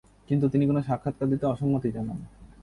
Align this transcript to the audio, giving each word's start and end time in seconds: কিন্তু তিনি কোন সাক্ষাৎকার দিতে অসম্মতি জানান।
কিন্তু 0.29 0.45
তিনি 0.49 0.63
কোন 0.67 0.77
সাক্ষাৎকার 0.81 1.27
দিতে 1.29 1.45
অসম্মতি 1.45 1.89
জানান। 1.91 2.19